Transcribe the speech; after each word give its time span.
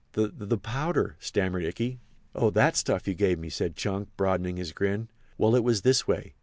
"The—the—powder?" 0.13 1.15
stammered 1.19 1.63
Ikey. 1.63 1.99
"Oh, 2.33 2.49
that 2.49 2.75
stuff 2.75 3.07
you 3.07 3.13
gave 3.13 3.37
me!" 3.37 3.49
said 3.51 3.75
Chunk, 3.75 4.09
broadening 4.17 4.57
his 4.57 4.71
grin; 4.73 5.09
"well, 5.37 5.55
it 5.55 5.63
was 5.63 5.83
this 5.83 6.07
way. 6.07 6.33